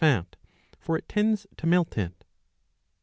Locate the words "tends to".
1.07-1.67